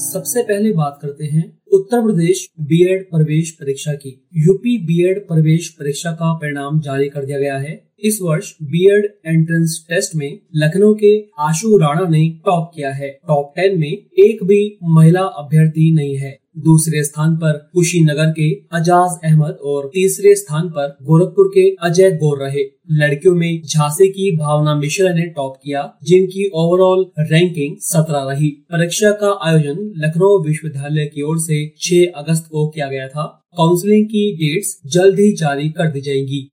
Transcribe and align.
सबसे 0.00 0.42
पहले 0.42 0.72
बात 0.72 0.98
करते 1.02 1.24
हैं 1.24 1.58
उत्तर 1.72 2.02
प्रदेश 2.02 2.50
बीएड 2.60 3.04
प्रवेश 3.04 3.50
परीक्षा 3.50 3.92
की। 3.92 4.28
यूपी 4.36 4.78
बीएड 4.78 5.28
प्रवेश 5.28 5.68
परीक्षा 5.68 6.12
का 6.12 6.32
परिणाम 6.34 6.80
जारी 6.80 7.08
कर 7.08 7.24
दिया 7.24 7.38
गया 7.38 7.58
है। 7.58 7.88
इस 8.04 8.18
वर्ष 8.22 8.52
बीएड 8.62 9.04
एंट्रेंस 9.26 9.86
टेस्ट 9.88 10.14
में 10.14 10.38
लखनऊ 10.56 10.94
के 10.94 11.24
आशु 11.38 11.78
राणा 11.78 12.08
ने 12.08 12.28
टॉप 12.44 12.70
किया 12.74 12.92
है। 12.92 13.08
टॉप 13.28 13.52
टेन 13.56 13.78
में 13.80 13.92
एक 14.18 14.44
भी 14.44 14.78
महिला 14.84 15.20
अभ्यर्थी 15.20 15.94
नहीं 15.94 16.16
है। 16.16 16.38
दूसरे 16.58 17.04
स्थान 17.04 17.36
पर 17.36 17.70
कुशीनगर 17.72 18.30
के 18.30 18.50
अजाज 18.52 19.18
अहमद 19.24 19.58
और 19.64 19.90
तीसरे 19.94 20.34
स्थान 20.34 20.68
पर 20.68 20.96
गोरखपुर 21.02 21.48
के 21.48 21.76
अजय 21.82 22.10
गौर 22.10 22.38
रहे। 22.38 22.78
लड़कियों 22.90 23.34
में 23.34 23.62
झांसी 23.62 24.08
की 24.08 24.36
भावना 24.36 24.74
मिश्रा 24.74 25.12
ने 25.12 25.22
टॉप 25.22 25.56
किया, 25.64 25.94
जिनकी 26.04 26.50
ओवरऑल 26.54 27.06
रैंकिंग 27.18 27.76
सत्रह 27.80 28.18
रही। 28.18 28.48
परीक्षा 28.48 29.10
का 29.10 29.38
आयोजन 29.42 29.92
लखनऊ 29.96 30.44
विश्वविद्यालय 30.44 31.04
की 31.04 31.22
ओर 31.22 31.38
से 31.38 31.74
6 31.78 32.06
अगस्त 32.16 32.48
को 32.50 32.68
किया 32.68 32.88
गया 32.88 33.08
था। 33.08 33.44
काउंसलिंग 33.56 34.06
की 34.06 34.36
डेट्स 34.36 34.80
जल्द 34.86 35.14
ही 35.14 35.32
जारी 35.32 35.68
कर 35.68 35.90
दी 35.90 36.00
जाएँगी। 36.00 36.50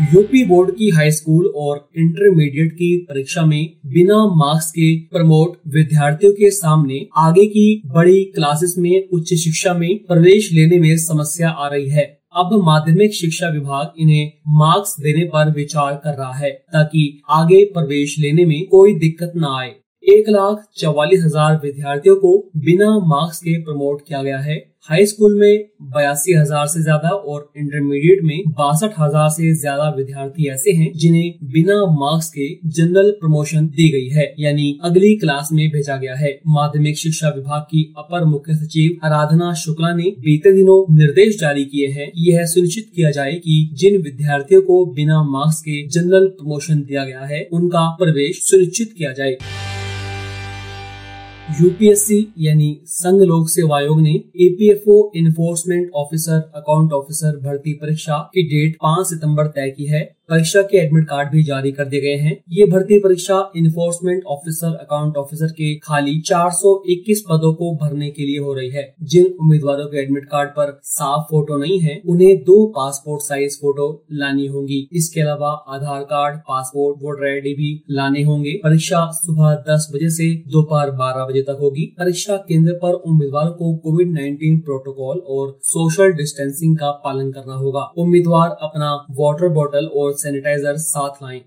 यूपी 0.00 0.44
बोर्ड 0.44 0.70
की 0.70 0.88
हाई 0.90 1.10
स्कूल 1.10 1.46
और 1.56 1.76
इंटरमीडिएट 1.96 2.72
की 2.72 2.96
परीक्षा 3.10 3.44
में 3.46 3.76
बिना 3.86 4.16
मार्क्स 4.36 4.70
के 4.70 4.88
प्रमोट 5.06 5.56
विद्यार्थियों 5.68 6.32
के 6.32 6.50
सामने 6.50 7.06
आगे 7.16 7.46
की 7.46 7.82
बड़ी 7.86 8.24
क्लासेस 8.24 8.74
में 8.78 9.08
उच्च 9.08 9.34
शिक्षा 9.34 9.74
में 9.74 9.98
प्रवेश 9.98 10.52
लेने 10.52 10.78
में 10.78 10.96
समस्या 10.98 11.48
आ 11.48 11.68
रही 11.68 11.88
है। 11.88 12.04
अब 12.36 12.50
माध्यमिक 12.64 13.14
शिक्षा 13.14 13.48
विभाग 13.48 13.92
इन्हें 13.98 14.32
मार्क्स 14.48 14.96
देने 15.00 15.24
पर 15.24 15.52
विचार 15.52 16.00
कर 16.04 16.18
रहा 16.18 16.32
है 16.32 16.50
ताकि 16.50 17.22
आगे 17.30 17.64
प्रवेश 17.64 18.18
लेने 18.18 18.44
में 18.44 18.66
कोई 18.66 18.94
दिक्कत 18.94 19.32
न 19.36 19.44
आए। 19.44 19.74
एक 20.06 20.28
लाख 20.28 20.64
चौवालीस 20.78 21.24
हज़ार 21.24 21.60
विद्यार्थियों 21.62 22.16
को 22.16 22.38
बिना 22.64 22.90
मार्क्स 23.08 23.38
के 23.40 23.58
प्रमोट 23.60 24.00
किया 24.08 24.22
गया 24.22 24.38
है। 24.40 24.64
हाई 24.88 25.06
स्कूल 25.06 25.34
में 25.38 25.64
बयासी 25.94 26.34
हज़ार 26.34 26.66
से 26.66 26.82
ज़्यादा 26.82 27.08
और 27.08 27.40
इंटरमीडिएट 27.58 28.22
में 28.24 28.52
बासठ 28.52 28.92
हज़ार 28.98 29.28
से 29.30 29.52
ज़्यादा 29.54 29.88
विद्यार्थी 29.96 30.48
ऐसे 30.50 30.72
हैं 30.72 30.90
जिन्हें 30.96 31.48
बिना 31.52 31.78
मार्क्स 31.94 32.28
के 32.30 32.46
जनरल 32.70 33.10
प्रमोशन 33.20 33.66
दी 33.68 33.88
गई 33.92 34.08
है, 34.10 34.26
यानी 34.38 34.78
अगली 34.84 35.14
क्लास 35.16 35.48
में 35.52 35.68
भेजा 35.70 35.96
गया 35.96 36.14
है। 36.14 36.32
माध्यमिक 36.50 36.98
शिक्षा 36.98 37.28
विभाग 37.36 37.62
की 37.62 37.84
अपर 37.98 38.24
मुख्य 38.26 38.54
सचिव 38.54 39.06
आराधना 39.06 39.52
शुक्ला 39.56 39.94
ने 39.94 40.10
बीते 40.20 40.52
दिनों 40.52 40.80
निर्देश 40.96 41.38
जारी 41.40 41.64
किए 41.66 41.88
हैं। 41.90 42.10
यह 42.20 42.44
सुनिश्चित 42.46 42.90
किया 42.96 43.10
जाए 43.10 43.32
कि 43.38 43.60
जिन 43.74 44.02
विद्यार्थियों 44.02 44.62
को 44.62 44.84
बिना 44.94 45.22
मार्क्स 45.30 45.60
के 45.60 45.86
जनरल 45.88 46.28
प्रमोशन 46.30 46.82
दिया 46.82 47.04
गया 47.04 47.24
है, 47.24 47.48
उनका 47.52 47.88
प्रवेश 47.96 48.44
सुनिश्चित 48.44 48.94
किया 48.98 49.12
जाए। 49.12 49.36
यूपीएससी 51.50 52.32
यानी 52.38 52.80
संघ 52.86 53.22
लोक 53.22 53.48
सेवा 53.48 53.76
आयोग 53.76 54.00
ने 54.00 54.10
EPFO 54.36 55.12
enforcement 55.16 55.90
officer 55.94 56.40
account 56.54 56.92
officer 56.92 57.36
भर्ती 57.36 57.72
परीक्षा 57.72 58.18
की 58.34 58.42
डेट 58.42 58.76
5 58.84 59.04
सितंबर 59.04 59.46
तय 59.46 59.70
की 59.70 59.86
है। 59.86 60.15
परीक्षा 60.30 60.62
के 60.62 60.78
एडमिट 60.78 61.04
कार्ड 61.04 61.30
भी 61.30 61.42
जारी 61.42 61.72
कर 61.72 61.84
दिए 61.84 62.00
गए 62.00 62.16
हैं। 62.16 62.44
ये 62.50 62.64
भर्ती 62.66 62.98
परीक्षा 62.98 63.52
इन्फोर्समेंट 63.56 64.24
ऑफिसर 64.24 64.74
अकाउंट 64.74 65.16
ऑफिसर 65.16 65.46
के 65.46 65.74
खाली 65.74 66.20
421 66.20 67.20
पदों 67.20 67.54
को 67.54 67.76
भरने 67.76 68.10
के 68.10 68.22
लिए 68.22 68.38
हो 68.38 68.54
रही 68.54 68.70
है। 68.70 68.94
जिन 69.02 69.26
उम्मीदवारों 69.26 69.86
के 69.86 70.02
एडमिट 70.02 70.24
कार्ड 70.24 70.50
पर 70.50 70.80
साफ़ 70.84 71.22
फ़ोटो 71.22 71.56
नहीं 71.56 71.80
है, 71.80 72.02
उन्हें 72.08 72.36
दो 72.36 72.66
पासपोर्ट 72.66 73.22
साइज़ 73.22 73.56
फ़ोटो 73.56 74.04
लानी 74.12 74.46
होगी। 74.46 74.88
इसके 74.92 75.20
अलावा 75.20 75.50
Aadhaar 75.68 76.02
card 76.02 76.36
passport 76.36 76.96
voter 77.02 77.32
ID 77.32 77.54
भी 77.54 77.84
लाने 77.90 78.22
होंगे। 78.22 78.52
परीक्षा 78.52 79.10
सुबह 79.12 79.54
दस 79.54 79.92
बजे 79.94 80.10
से 80.10 80.34
दोपहर 80.34 80.90
बारह 80.90 81.24
बजे 81.24 81.42
तक 81.42 81.58
होगी। 81.60 81.86
परीक्षा 81.98 82.36
केंद्र 82.36 82.72
पर 82.72 82.92
उम्मीदवारों 82.92 83.52
को 83.52 83.76
कोविड 83.76 84.12
नाइन्टीन 84.12 84.58
प्रोटोकॉल 84.58 85.18
और 85.18 85.58
सोशल 85.62 86.12
डिस्टेंसिंग 86.12 86.78
का 86.78 86.90
पालन 86.90 87.32
करना 87.32 87.54
होगा। 87.54 87.80
उम्मीदवार 87.80 88.56
अपना 88.62 89.06
वाटर 89.10 89.48
बॉटल 89.48 89.86
और 89.86 90.15
सैनिटाइजर 90.16 90.76
साथ 90.76 91.22
लाएँ। 91.22 91.42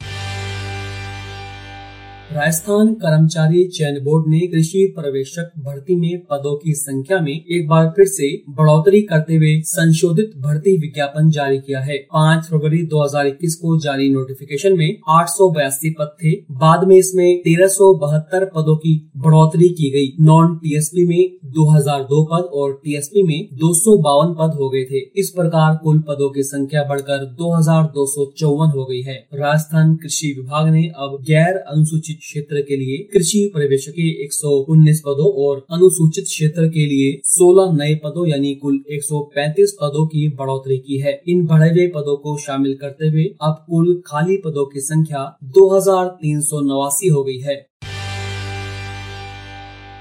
राजस्थान 2.31 2.93
कर्मचारी 2.93 3.63
चयन 3.67 3.95
बोर्ड 4.03 4.27
ने 4.29 4.39
कृषि 4.47 4.81
पर्यवेक्षक 4.97 5.51
भर्ती 5.59 5.95
में 5.95 6.19
पदों 6.25 6.55
की 6.55 6.73
संख्या 6.73 7.19
में 7.19 7.31
एक 7.31 7.67
बार 7.67 7.87
फिर 7.89 8.05
से 8.07 8.27
बढ़ोतरी 8.49 9.01
करते 9.01 9.35
हुए 9.35 9.53
संशोधित 9.65 10.33
भर्ती 10.37 10.75
विज्ञापन 10.77 11.29
जारी 11.29 11.57
किया 11.59 11.79
है। 11.79 11.97
5 12.11 12.49
फरवरी 12.49 12.81
2021 12.87 13.55
को 13.55 13.77
जारी 13.79 14.09
नोटिफिकेशन 14.09 14.77
में 14.77 14.97
आठ 15.09 15.29
सौ 15.29 15.49
बयासी 15.51 15.89
पद 15.91 16.11
थे। 16.23 16.33
बाद 16.59 16.83
में 16.87 16.95
इसमें 16.97 17.39
तेरह 17.39 18.45
पदों 18.55 18.75
की 18.75 18.93
बढ़ोतरी 19.17 19.69
की 19.71 19.89
गई। 19.89 20.13
नॉन 20.23 20.55
टीएसपी 20.57 21.07
में 21.07 21.51
2002 21.57 22.21
पद 22.31 22.49
और 22.53 22.79
टीएसपी 22.83 23.23
में 23.23 23.49
दो 23.55 23.73
सौ 23.73 23.97
बावन 24.03 24.33
पद 24.33 24.55
हो 24.59 24.69
गए 24.69 24.83
थे। 24.83 25.03
इस 25.19 25.33
प्रकार 25.35 25.75
कुल 25.83 25.99
पदों 26.09 26.29
की 26.29 26.43
संख्या 26.43 26.83
बढ़कर 26.83 27.25
दो 27.33 27.55
हज़ार 27.55 27.83
दो 27.97 28.05
सौ 28.05 28.31
चौवन 28.37 28.77
हो 28.77 28.85
गई 28.85 29.01
है। 29.01 29.17
राजस्थान 29.35 29.95
कृषि 29.95 30.33
विभाग 30.37 30.71
ने 30.73 30.87
अब 30.99 31.17
गैर 31.27 31.57
अनुसूचित 31.57 32.17
क्षेत्र 32.19 32.61
के 32.61 32.75
लिए 32.75 32.97
कृषि 33.13 33.39
पर्यवेक्षक 33.53 33.91
के 33.91 34.07
119 34.25 34.99
पदों 35.05 35.31
और 35.43 35.65
अनुसूचित 35.71 36.25
क्षेत्र 36.25 36.67
के 36.69 36.85
लिए 36.85 37.11
16 37.29 37.71
नए 37.73 37.95
पदों 37.95 38.27
यानी 38.27 38.53
कुल 38.55 38.79
135 38.91 39.71
पदों 39.81 40.05
की 40.07 40.27
बढ़ोतरी 40.35 40.77
की 40.79 40.97
है। 40.97 41.19
इन 41.27 41.45
बढ़े 41.45 41.69
हुए 41.69 41.87
पदों 41.87 42.17
को 42.17 42.37
शामिल 42.37 42.77
करते 42.81 43.07
हुए 43.07 43.23
अब 43.41 43.65
कुल 43.69 43.93
खाली 44.07 44.37
पदों 44.37 44.65
की 44.65 44.81
संख्या 44.81 45.23
दो 45.55 45.69
हज़ार 45.75 46.07
तीन 46.21 46.41
सौ 46.41 46.59
नवासी 46.63 47.07
हो 47.07 47.23
गई 47.23 47.39
है। 47.39 47.55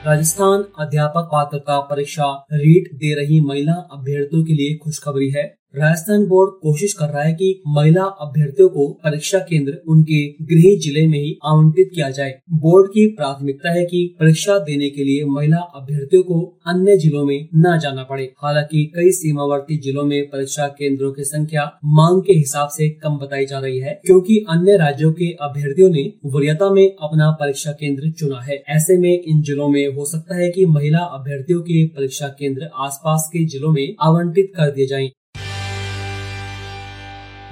राजस्थान 0.07 0.65
अध्यापक 0.78 1.28
पात्रता 1.33 1.78
परीक्षा 1.81 2.27
रीट 2.55 2.93
दे 2.95 3.15
रही 3.15 3.41
महिला 3.41 3.73
अभ्यर्थियों 3.93 4.45
के 4.45 4.53
लिए 4.53 4.77
खुशखबरी 4.77 5.28
है। 5.31 5.58
राजस्थान 5.75 6.25
बोर्ड 6.27 6.51
कोशिश 6.62 6.93
कर 6.93 7.06
रहा 7.06 7.23
है 7.23 7.33
कि 7.33 7.62
महिला 7.69 8.03
अभ्यर्थियों 8.03 8.69
को 8.69 8.87
परीक्षा 9.05 9.39
केंद्र 9.39 9.73
उनके 9.89 10.21
गृह 10.45 10.79
ज़िले 10.84 11.06
में 11.06 11.19
ही 11.19 11.37
आवंटित 11.45 11.91
किया 11.95 12.09
जाए। 12.11 12.31
बोर्ड 12.53 12.89
की 12.91 13.06
प्राथमिकता 13.09 13.73
है 13.73 13.84
कि 13.84 14.01
परीक्षा 14.21 14.59
देने 14.59 14.89
के 14.91 15.05
लिए 15.05 15.25
महिला 15.25 15.59
अभ्यर्थियों 15.77 16.23
को 16.23 16.41
अन्य 16.67 16.97
जिलों 16.97 17.25
में 17.25 17.49
न 17.57 17.78
जाना 17.78 18.03
पड़े। 18.03 18.25
हालाँकि 18.43 18.84
कई 18.95 19.11
सीमावर्ती 19.11 19.77
जिलों 19.78 20.05
में 20.05 20.28
परीक्षा 20.28 20.67
केंद्रों 20.69 21.12
की 21.12 21.25
संख्या 21.25 21.71
मांग 21.84 22.23
के 22.23 22.33
हिसाब 22.33 22.69
से 22.69 22.89
कम 23.05 23.19
बताई 23.19 23.47
जा 23.47 23.59
रही 23.59 23.78
है, 23.78 24.01
क्योंकि 24.07 24.39
अन्य 24.51 24.77
राज्यों 24.77 25.12
के 25.12 25.31
अभ्यर्थियों 25.41 25.91
ने 25.91 26.12
वरीयता 26.27 26.71
में 26.71 26.87
अपना 27.03 27.31
परीक्षा 27.31 27.73
केंद्र 27.73 28.11
चुना 28.11 28.41
है। 28.41 28.62
ऐसे 28.69 28.99
में 28.99 29.12
इन 29.12 29.43
जिलों 29.43 29.69
में 29.69 29.87
हो 29.89 30.05
सकता 30.05 30.37
है 30.37 30.51
की 30.51 30.67
महिला 30.67 31.05
अभ्यर्थियों 31.19 31.61
के 31.61 31.87
परीक्षा 31.89 32.28
केंद्र 32.28 32.71
आस 32.75 33.01
के 33.05 33.45
जिलों 33.45 33.73
में 33.73 33.87
आवंटित 34.01 34.53
कर 34.57 34.71
दिए 34.71 34.87
जाए। 34.87 35.11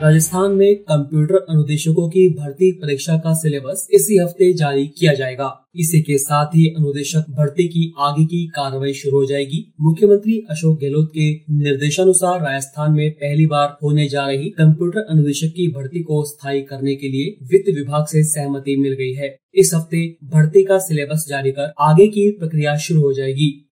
राजस्थान 0.03 0.53
में 0.53 0.77
कंप्यूटर 0.77 1.35
अनुदेशकों 1.51 2.09
की 2.09 2.29
भर्ती 2.29 2.71
परीक्षा 2.73 3.17
का 3.17 3.33
सिलेबस 3.35 3.87
इसी 3.91 4.19
हफ़्ते 4.19 4.53
जारी 4.53 4.87
किया 4.89 5.15
जाएगा। 5.15 5.49
इसी 5.77 6.01
के 6.03 6.19
साथ 6.19 6.47
ही 6.47 6.67
अनुदेशक 6.69 7.31
भर्ती 7.31 7.67
की 7.69 7.93
आगे 7.99 8.25
की 8.25 8.45
कार्रवाई 8.47 8.93
शुरू 8.93 9.17
हो 9.19 9.25
जाएगी। 9.27 9.65
मुख्यमंत्री 9.81 10.39
अशोक 10.51 10.79
गहलोत 10.81 11.11
के 11.15 11.31
निर्देशानुसार 11.55 12.41
राजस्थान 12.41 12.93
में 12.93 13.11
पहली 13.11 13.47
बार 13.47 13.77
होने 13.83 14.09
जा 14.09 14.27
रही 14.27 14.51
कंप्यूटर 14.51 15.07
अनुदेशक 15.11 15.55
की 15.57 15.69
भर्ती 15.69 16.03
को 16.03 16.25
स्थायी 16.25 16.63
करने 16.63 16.95
के 16.95 17.09
लिए 17.09 17.37
वित्त 17.53 17.75
विभाग 17.77 18.07
से 18.07 18.25
सहमति 18.25 18.77
मिल 18.77 18.93
गई 18.93 19.13
है। 19.13 19.37
इस 19.55 19.71
हफ़्ते 19.75 20.07
भर्ती 20.25 20.65
का 20.65 20.79
सिलेबस 20.79 21.27
जारी 21.29 21.51
कर 21.51 21.73
आगे 21.81 22.07
की 22.09 22.31
प्रक्रिया 22.31 22.77
शुरू 22.77 23.01
हो 23.01 23.13
जाएगी। 23.13 23.66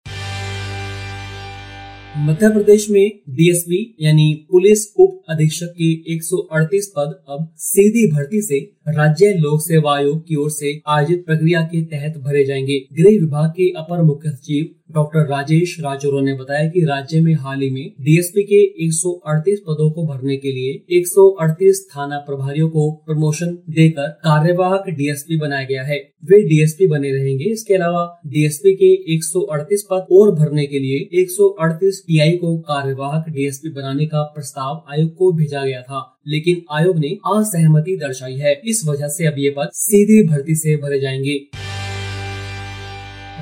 मध्य 2.18 2.50
प्रदेश 2.50 2.90
में 2.90 3.20
डीएसपी 3.30 3.96
यानी 4.02 4.48
पुलिस 4.52 4.94
उप 5.00 5.22
अधीक्षक 5.30 5.74
के 5.82 6.18
138 6.18 6.86
पद 6.98 7.24
अब 7.30 7.54
सीधी 7.58 8.12
भर्ती 8.12 8.42
से 8.42 8.60
राज्य 8.90 9.26
लोक 9.26 9.62
सेवा 9.62 9.96
आयोग 9.98 10.28
की 10.28 10.36
ओर 10.36 10.50
से 10.52 10.82
आयोजित 10.88 11.26
प्रक्रिया 11.26 11.62
के 11.62 11.82
तहत 11.86 12.18
भरे 12.18 12.46
जाएँगे। 12.46 12.88
गृह 12.94 13.10
विभाग 13.10 13.50
के 13.50 13.70
अपर 13.70 14.04
मुख्य 14.04 14.30
सचिव 14.30 14.83
डॉक्टर 14.96 15.20
राजेश 15.20 15.76
राजौरा 15.80 16.22
ने 16.22 16.34
बताया 16.34 16.70
कि 16.70 16.82
राज्य 16.86 17.20
में 17.22 17.34
हाल 17.34 17.62
ही 17.62 17.70
में 17.70 17.92
डीएसपी 18.02 18.44
के 18.44 18.60
138 18.86 19.60
पदों 19.60 19.90
को 19.92 20.06
भरने 20.08 20.38
के 20.38 20.52
लिए 20.52 20.98
138 20.98 21.80
थाना 21.92 22.18
प्रभारियों 22.18 22.70
को 22.70 22.92
प्रमोशन 23.06 23.58
देकर 23.70 24.08
कार्यवाहक 24.24 24.90
डीएसपी 24.90 25.38
बनाया 25.38 25.66
गया 25.66 25.84
है। 25.84 25.98
वे 26.26 26.42
डीएसपी 26.44 26.88
बने 26.88 27.12
रहेंगे। 27.12 27.44
इसके 27.44 27.74
अलावा 27.74 28.22
डीएसपी 28.28 28.76
के 28.76 28.92
138 29.16 29.88
पद 29.92 30.06
और 30.12 30.32
भरने 30.36 30.66
के 30.66 30.80
लिए 30.80 31.22
138 31.22 32.04
टीआई 32.08 32.32
को 32.32 32.58
कार्यवाहक 32.58 33.30
डीएसपी 33.30 33.70
बनाने 33.70 34.06
का 34.06 34.24
प्रस्ताव 34.24 34.84
आयोग 34.92 35.16
को 35.16 35.32
भेजा 35.32 35.66
गया 35.66 35.82
था, 35.82 36.20
लेकिन 36.28 36.62
आयोग 36.72 37.00
ने 37.00 37.18
असहमति 37.28 37.98
दर्शाई 37.98 38.36
है। 38.36 38.62
इस 38.66 38.86
वजह 38.88 39.08
से 39.08 39.26
अब 39.26 39.36
ये 39.38 39.50
पद 39.50 39.70
सीधे 39.74 40.24
भर्ती 40.28 40.56
से 40.56 40.76
भरे 40.78 41.00
जाएँगे। 41.00 41.63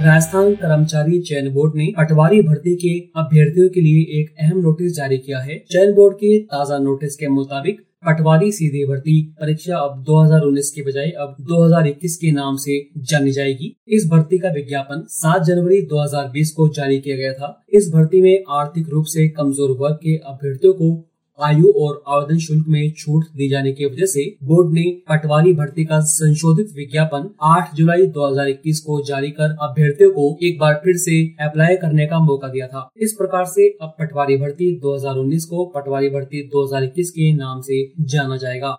राजस्थान 0.02 0.54
कर्मचारी 0.56 1.20
चयन 1.22 1.50
बोर्ड 1.54 1.76
ने 1.76 1.86
पटवारी 1.98 2.42
भर्ती 2.42 2.76
के 2.76 2.94
अभ्यर्थियों 3.20 3.68
के 3.70 3.82
लिए 3.82 4.20
एक 4.20 4.30
अहम 4.40 4.60
नोटिस 4.60 4.96
जारी 4.96 5.18
किया 5.18 5.40
है। 5.40 5.58
चयन 5.72 5.94
बोर्ड 5.94 6.16
के 6.16 6.38
ताज़ा 6.46 6.78
नोटिस 6.78 7.16
के 7.16 7.28
मुताबिक 7.28 7.82
पटवारी 8.06 8.52
सीधी 8.52 8.86
भर्ती 8.86 9.22
परीक्षा 9.42 9.78
अब 9.78 10.04
2019 10.04 10.70
के 10.70 10.82
बजाय 10.82 11.10
अब 11.20 11.36
2021 11.42 12.16
के 12.16 12.32
नाम 12.32 12.56
से 12.56 12.80
जानी 13.10 13.32
जाएगी। 13.32 13.74
इस 13.88 14.08
भर्ती 14.12 14.38
का 14.38 14.50
विज्ञापन 14.50 15.06
7 15.10 15.44
जनवरी 15.44 15.82
2020 15.86 16.52
को 16.52 16.68
जारी 16.70 17.00
किया 17.00 17.18
गया 17.18 17.34
था। 17.34 17.54
इस 17.74 17.92
भर्ती 17.94 18.22
में 18.22 18.44
आर्थिक 18.52 18.90
रूप 18.90 19.06
से 19.06 19.28
कमज़ोर 19.30 19.78
वर्ग 19.80 19.96
के 19.96 20.16
अभ्यर्थियों 20.26 20.74
को 20.74 20.92
आयु 21.40 21.72
और 21.78 22.04
आवेदन 22.08 22.38
शुल्क 22.38 22.66
में 22.68 22.92
छूट 22.98 23.24
दी 23.36 23.50
जाने 23.50 23.72
की 23.72 23.86
वजह 23.86 24.06
से 24.06 24.24
बोर्ड 24.44 24.74
ने 24.74 24.84
पटवारी 25.10 25.54
भर्ती 25.54 25.86
का 25.86 26.00
संशोधित 26.00 26.74
विज्ञापन 26.76 27.30
8 27.44 27.76
जुलाई 27.76 28.08
2021 28.08 28.80
को 28.80 29.02
जारी 29.08 29.32
कर 29.32 29.56
अभ्यर्थियों 29.62 30.12
को 30.12 30.38
एक 30.44 30.60
बार 30.60 30.82
फिर 30.84 30.98
से 30.98 31.20
अप्लाई 31.40 31.76
करने 31.76 32.06
का 32.06 32.20
मौका 32.20 32.48
दिया 32.48 32.68
था। 32.68 32.90
इस 33.02 33.14
प्रकार 33.14 33.46
से 33.46 33.70
अब 33.82 33.96
पटवारी 34.00 34.38
भर्ती 34.38 34.80
2019 34.80 35.46
को 35.46 35.66
पटवारी 35.66 36.10
भर्ती 36.10 36.48
2021 36.48 37.10
के 37.10 37.34
नाम 37.34 37.62
से 37.62 37.92
जाना 38.00 38.38
जाएगा। 38.38 38.78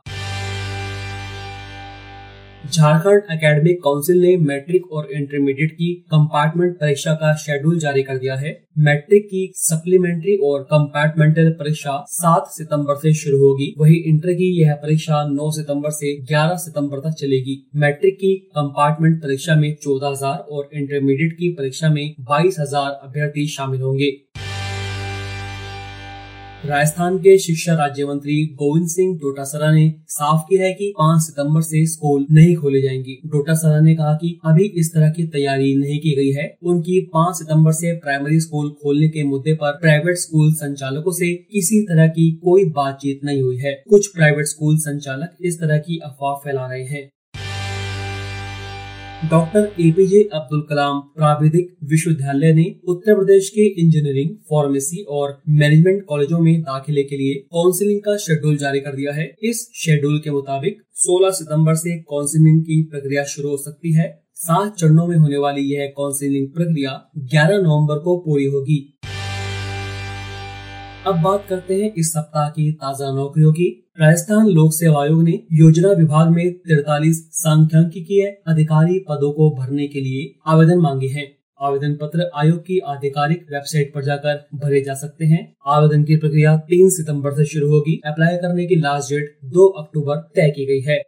झारखंड 2.71 3.23
एकेडमिक 3.31 3.79
काउंसिल 3.79 4.21
ने 4.21 4.37
मैट्रिक 4.37 4.93
और 4.93 5.09
इंटरमीडिएट 5.13 5.73
की 5.73 5.95
कंपार्टमेंट 5.95 6.75
परीक्षा 6.77 7.15
का 7.15 7.35
शेड्यूल 7.37 7.79
जारी 7.79 8.03
कर 8.03 8.19
दिया 8.19 8.35
है। 8.35 8.53
मैट्रिक 8.79 9.27
की 9.27 9.53
सप्लीमेंट्री 9.55 10.37
और 10.37 10.63
कंपार्टमेंटल 10.63 11.51
परीक्षा 11.51 12.05
7 12.09 12.47
सितंबर 12.49 12.95
से 12.95 13.13
शुरू 13.15 13.39
होगी। 13.39 13.75
वही 13.79 13.95
इंटर 13.95 14.33
की 14.33 14.61
यह 14.61 14.75
परीक्षा 14.75 15.25
9 15.29 15.51
सितंबर 15.51 15.91
से 15.91 16.17
11 16.25 16.57
सितंबर 16.57 16.99
तक 16.99 17.17
चलेगी। 17.19 17.71
मैट्रिक 17.77 18.15
की 18.15 18.35
कंपार्टमेंट 18.35 19.23
परीक्षा 19.23 19.57
में 19.57 19.75
14000 19.75 20.39
और 20.51 20.69
इंटरमीडिएट 20.75 21.33
की 21.33 21.49
परीक्षा 21.49 21.91
में 21.91 22.15
22000 22.21 23.01
अभ्यर्थी 23.03 23.47
शामिल 23.47 23.81
होंगे। 23.81 24.11
राजस्थान 26.67 27.19
के 27.19 27.39
शिक्षा 27.39 27.75
राज्य 27.75 28.05
मंत्री 28.05 28.47
गोविंद 28.47 28.89
सिंह 28.89 29.17
डोटासरा 29.17 29.73
ने 29.73 29.95
साफ़ 30.09 30.41
किया 30.49 30.65
है 30.65 30.73
कि 30.73 30.95
5 30.99 31.21
सितंबर 31.21 31.61
से 31.61 31.87
स्कूल 31.87 32.27
नहीं 32.31 32.57
खोले 32.57 32.83
जाएँगे। 32.83 33.15
डोटासरा 33.27 33.81
ने 33.81 33.95
कहा 33.95 34.15
कि 34.15 34.41
अभी 34.45 34.65
इस 34.65 34.95
तरह 34.95 35.11
की 35.11 35.27
तैयारी 35.27 35.77
नहीं 35.77 35.99
की 35.99 36.17
गई 36.17 36.31
है। 36.31 36.57
उनकी 36.63 37.01
5 37.01 37.35
सितंबर 37.35 37.73
से 37.73 37.93
प्राइमरी 37.93 38.41
स्कूल 38.41 38.71
खोलने 38.71 39.09
के 39.09 39.25
मुद्दे 39.25 39.55
पर 39.55 39.73
प्राइवेट 39.73 40.17
स्कूल 40.17 40.53
संचालकों 40.55 41.13
से 41.13 41.35
किसी 41.35 41.83
तरह 41.83 42.07
की 42.07 42.31
कोई 42.31 42.65
बातचीत 42.65 43.21
नहीं 43.25 43.43
हुई 43.43 43.57
है। 43.57 43.83
कुछ 43.91 44.07
प्राइवेट 44.07 44.47
स्कूल 44.47 44.79
संचालक 44.79 45.37
इस 45.41 45.61
तरह 45.61 45.79
की 45.79 45.99
अफवाह 46.05 46.35
फैला 46.35 46.67
रहे 46.67 46.85
हैं। 46.85 47.11
डॉक्टर 49.31 49.67
एपीजे 49.81 50.29
अब्दुल 50.35 50.61
कलाम 50.61 51.01
प्राविधिक 51.17 51.77
विश्वविद्यालय 51.85 52.53
ने 52.55 52.65
उत्तर 52.89 53.15
प्रदेश 53.15 53.49
के 53.49 53.67
इंजीनियरिंग, 53.83 54.31
फार्मेसी 54.31 55.03
और 55.03 55.43
मैनेजमेंट 55.49 56.05
कॉलेजों 56.05 56.39
में 56.39 56.63
दाखिले 56.63 57.03
के 57.03 57.17
लिए 57.17 57.35
काउंसिलिंग 57.35 58.01
का 58.01 58.17
शेड्यूल 58.17 58.57
जारी 58.57 58.81
कर 58.81 58.97
दिया 58.97 59.13
है। 59.13 59.37
इस 59.43 59.71
शेड्यूल 59.75 60.19
के 60.19 60.31
मुताबिक 60.31 60.83
16 60.95 61.31
सितंबर 61.31 61.75
से 61.75 61.99
काउंसिलिंग 61.99 62.63
की 62.63 62.83
प्रक्रिया 62.83 63.25
शुरू 63.25 63.51
हो 63.51 63.57
सकती 63.57 63.93
है। 63.93 64.23
सात 64.35 64.77
चरणों 64.77 65.07
में 65.07 65.17
होने 65.17 65.39
वाली 65.39 65.63
यह 65.75 65.87
काउंसिलिंग 65.87 66.49
प्रक्रिया 66.49 67.11
11 67.19 67.63
नवंबर 67.63 67.99
को 67.99 68.19
पूरी 68.19 68.45
होगी। 68.45 68.99
अब 71.07 71.23
बात 71.23 71.47
करते 71.49 71.75
हैं 71.75 71.93
इस 71.99 72.13
सप्ताह 72.13 72.49
की 72.49 72.73
ताज़ा 72.73 73.15
नौकरियों 73.15 73.53
की। 73.53 73.82
राजस्थान 73.99 74.47
लोक 74.47 74.73
सेवा 74.73 75.03
आयोग 75.03 75.23
ने 75.23 75.33
योजना 75.53 75.89
विभाग 75.93 76.29
में 76.29 76.53
तिरतालीस 76.59 77.19
सांख्यिकीय 77.33 78.25
अधिकारी 78.49 78.99
पदों 78.99 79.33
को 79.33 79.51
भरने 79.57 79.89
के 79.89 80.01
लिए 80.01 80.33
आवेदन 80.47 80.79
मांगे 80.79 81.07
हैं। 81.07 81.27
आवेदन 81.61 81.95
पत्र 81.95 82.31
आयोग 82.37 82.59
की 82.59 82.79
आधिकारिक 82.79 83.43
वेबसाइट 83.53 83.93
पर 83.95 84.05
जाकर 84.05 84.41
भरे 84.55 84.81
जा 84.81 84.95
सकते 84.95 85.25
हैं। 85.25 85.41
आवेदन 85.67 86.05
की 86.05 86.17
प्रक्रिया 86.17 86.57
3 86.71 86.91
सितंबर 86.91 87.35
से 87.35 87.45
शुरू 87.45 87.69
होगी। 87.69 88.01
अप्लाई 88.07 88.37
करने 88.37 88.67
की 88.67 88.77
लास्ट 88.77 89.11
डेट 89.11 89.37
2 89.55 89.69
अक्टूबर 89.79 90.17
तय 90.35 90.51
की 90.51 90.67
गई 90.67 90.81
है। 90.81 91.01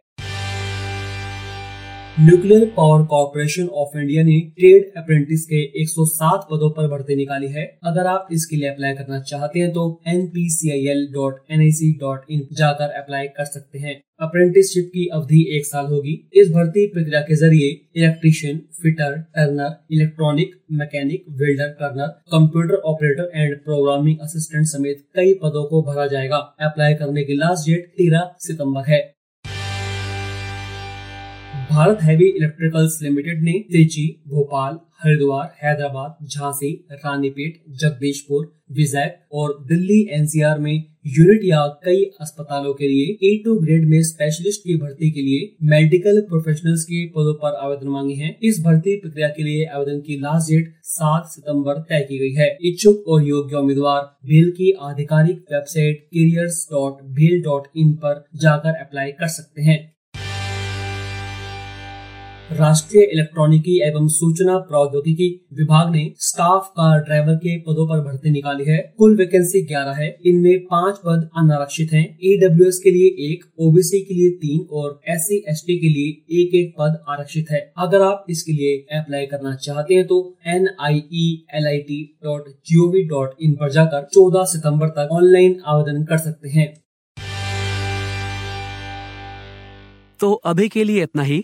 Nuclear 2.19 2.73
power 2.77 3.05
corporation 3.05 3.67
of 3.67 3.97
India 3.97 4.23
ने 4.23 4.39
ट्रेड 4.39 4.91
अप्रेंटिस 4.97 5.45
के 5.45 5.81
107 5.81 6.47
पदों 6.51 6.69
पर 6.69 6.87
भर्ती 6.87 7.15
निकाली 7.15 7.47
है। 7.47 7.79
अगर 7.83 8.07
आप 8.07 8.27
इसके 8.31 8.55
लिए 8.55 8.69
अप्लाई 8.69 8.93
करना 8.93 9.21
चाहते 9.21 9.59
हैं 9.59 9.71
तो 9.71 10.01
npcil.nic.in 10.09 12.53
जाकर 12.53 12.91
अप्लाई 12.91 13.27
कर 13.27 13.45
सकते 13.45 13.79
हैं। 13.79 14.01
अप्रेंटिसशिप 14.19 14.91
की 14.93 15.07
अवधि 15.07 15.57
एक 15.57 15.65
साल 15.65 15.85
होगी। 15.85 16.29
इस 16.33 16.51
भर्ती 16.51 16.87
प्रक्रिया 16.87 17.21
के 17.21 17.35
ज़रिए 17.35 17.81
electrician 17.95 18.57
fitter 18.57 19.17
turner 19.17 19.85
electronic 19.91 20.51
mechanic 20.71 21.25
welder 21.29 21.77
turner 21.81 22.07
computer 22.07 22.75
operator 22.75 23.31
and 23.35 23.57
programming 23.57 24.17
assistant 24.21 24.65
समेत 24.65 25.07
कई 25.15 25.33
पदों 25.33 25.65
को 25.65 25.81
भरा 25.81 26.07
जाएगा। 26.07 26.37
अप्लाई 26.37 26.93
करने 26.93 27.23
की 27.23 27.33
लास्ट 27.33 27.69
डेट 27.69 27.87
तेरह 27.87 28.35
सितंबर 28.39 28.81
है। 28.87 29.14
भारत 31.69 32.01
हैवी 32.01 32.25
इलेक्ट्रिकल्स 32.27 33.01
लिमिटेड 33.01 33.41
ने 33.43 33.51
त्रिची 33.69 34.03
भोपाल 34.27 34.77
हरिद्वार 35.03 35.53
हैदराबाद 35.63 36.27
झांसी 36.27 36.71
रानीपेट 36.91 37.63
जगदीशपुर 37.81 38.51
विजय 38.71 39.11
और 39.33 39.57
दिल्ली 39.67 39.99
एनसीआर 40.11 40.59
में 40.59 40.83
यूनिट 41.07 41.41
या 41.45 41.65
कई 41.85 42.03
अस्पतालों 42.21 42.73
के 42.73 42.87
लिए 42.87 43.05
ए 43.23 43.41
टू 43.45 43.55
ग्रेड 43.59 43.87
में 43.89 44.01
स्पेशलिस्ट 44.03 44.61
की 44.61 44.77
भर्ती 44.77 45.11
के 45.11 45.21
लिए 45.21 45.49
मेडिकल 45.63 46.21
प्रोफेशनल्स 46.21 46.83
के 46.83 47.05
पदों 47.07 47.33
पर 47.33 47.55
आवेदन 47.55 47.87
मांगे 47.87 48.15
हैं। 48.15 48.35
इस 48.43 48.61
भर्ती 48.65 48.95
प्रक्रिया 48.95 49.27
के 49.27 49.43
लिए 49.43 49.65
आवेदन 49.65 49.99
की 49.99 50.19
लास्ट 50.19 50.51
डेट 50.51 50.73
7 50.83 51.25
सितंबर 51.25 51.81
तय 51.81 52.05
की 52.09 52.19
गई 52.19 52.33
है। 52.33 52.47
इच्छुक 52.61 53.03
और 53.07 53.27
योग्य 53.27 53.55
उम्मीदवार 53.55 54.01
भेल 54.25 54.51
की 54.51 54.71
आधिकारिक 54.81 55.43
वेबसाइट 55.53 56.07
करियर्स 56.13 56.67
डॉट 56.71 57.03
भेल 57.15 57.41
डॉट 57.41 57.67
इन 57.77 57.93
पर 57.95 58.25
जाकर 58.35 58.81
अप्लाई 58.81 59.11
कर 59.11 59.27
सकते 59.27 59.61
हैं। 59.61 59.94
राष्ट्रीय 62.51 63.03
इलेक्ट्रॉनिकी 63.03 63.75
एवं 63.83 64.07
सूचना 64.07 64.57
प्रौद्योगिकी 64.57 65.29
विभाग 65.53 65.89
ने 65.91 66.01
स्टाफ 66.19 66.67
कार 66.69 66.99
ड्राइवर 66.99 67.35
के 67.35 67.55
पदों 67.59 67.87
पर 67.89 67.99
भर्ती 68.01 68.31
निकाली 68.31 68.65
है। 68.65 68.77
कुल 68.97 69.15
वैकेंसी 69.17 69.61
11 69.67 69.95
है। 69.97 70.09
इनमें 70.25 70.59
पाँच 70.65 70.97
पद 71.05 71.29
अनारक्षित 71.37 71.93
हैं। 71.93 72.03
ईडब्ल्यू 72.23 72.69
के 72.83 72.91
लिए 72.91 73.07
एक 73.29 73.45
ओबीसी 73.59 74.01
के 74.01 74.13
लिए 74.13 74.29
तीन 74.35 74.59
और 74.71 74.99
एस 75.09 75.27
सी 75.27 75.77
के 75.79 75.89
लिए 75.89 76.41
एक 76.41 76.53
एक 76.55 76.73
पद 76.79 76.99
आरक्षित 77.09 77.51
है। 77.51 77.59
अगर 77.77 78.01
आप 78.01 78.25
इसके 78.29 78.51
लिए 78.51 78.77
अप्लाई 78.99 79.25
करना 79.25 79.55
चाहते 79.55 79.95
हैं 79.95 80.05
तो 80.07 80.19
N 80.47 80.69
I 80.81 81.01
E 81.13 81.25
L 81.55 81.67
I 81.67 81.79
T 81.79 82.01
dot 82.23 82.49
G 82.67 82.79
O 82.79 82.87
V 82.91 83.03
dot 83.07 83.35
in 83.41 83.53
पर 83.53 83.71
जाकर 83.71 84.07
चौदह 84.13 84.45
सितंबर 84.53 84.89
तक 84.99 85.09
ऑनलाइन 85.13 85.59
आवेदन 85.67 86.03
कर 86.03 86.17
सकते 86.17 86.49
हैं। 86.49 86.73
तो 90.19 90.33
अभी 90.45 90.69
के 90.69 90.83
लिए 90.83 91.03
इतना 91.03 91.23
ही। 91.23 91.43